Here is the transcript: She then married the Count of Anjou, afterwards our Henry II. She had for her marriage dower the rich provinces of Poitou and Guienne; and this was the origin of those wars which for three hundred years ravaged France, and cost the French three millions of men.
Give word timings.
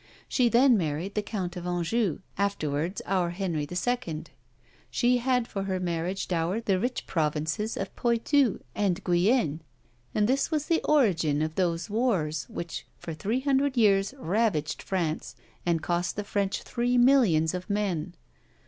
She 0.27 0.49
then 0.49 0.77
married 0.77 1.13
the 1.13 1.21
Count 1.21 1.55
of 1.55 1.67
Anjou, 1.67 2.21
afterwards 2.35 3.03
our 3.05 3.29
Henry 3.29 3.67
II. 3.69 4.23
She 4.89 5.17
had 5.19 5.47
for 5.47 5.65
her 5.65 5.79
marriage 5.79 6.27
dower 6.27 6.59
the 6.59 6.79
rich 6.79 7.05
provinces 7.05 7.77
of 7.77 7.95
Poitou 7.95 8.57
and 8.73 9.03
Guienne; 9.03 9.61
and 10.15 10.27
this 10.27 10.49
was 10.49 10.65
the 10.65 10.81
origin 10.85 11.43
of 11.43 11.53
those 11.53 11.87
wars 11.87 12.45
which 12.49 12.87
for 12.97 13.13
three 13.13 13.41
hundred 13.41 13.77
years 13.77 14.15
ravaged 14.17 14.81
France, 14.81 15.35
and 15.67 15.83
cost 15.83 16.15
the 16.15 16.23
French 16.23 16.63
three 16.63 16.97
millions 16.97 17.53
of 17.53 17.69
men. 17.69 18.15